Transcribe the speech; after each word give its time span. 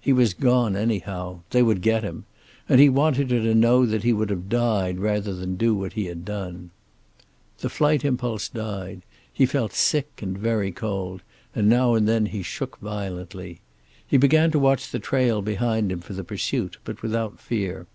He 0.00 0.12
was 0.12 0.32
gone 0.32 0.76
anyhow. 0.76 1.40
They 1.50 1.60
would 1.60 1.82
get 1.82 2.04
him. 2.04 2.24
And 2.68 2.80
he 2.80 2.88
wanted 2.88 3.32
her 3.32 3.40
to 3.40 3.52
know 3.52 3.84
that 3.84 4.04
he 4.04 4.12
would 4.12 4.30
have 4.30 4.48
died 4.48 5.00
rather 5.00 5.34
than 5.34 5.56
do 5.56 5.74
what 5.74 5.94
he 5.94 6.04
had 6.04 6.24
done. 6.24 6.70
The 7.58 7.68
flight 7.68 8.04
impulse 8.04 8.48
died; 8.48 9.02
he 9.32 9.44
felt 9.44 9.72
sick 9.72 10.20
and 10.22 10.38
very 10.38 10.70
cold, 10.70 11.22
and 11.52 11.68
now 11.68 11.94
and 11.94 12.08
then 12.08 12.26
he 12.26 12.44
shook 12.44 12.78
violently. 12.78 13.60
He 14.06 14.18
began 14.18 14.52
to 14.52 14.60
watch 14.60 14.88
the 14.88 15.00
trail 15.00 15.42
behind 15.42 15.90
him 15.90 15.98
for 15.98 16.12
the 16.12 16.22
pursuit, 16.22 16.76
but 16.84 17.02
without 17.02 17.40
fear. 17.40 17.88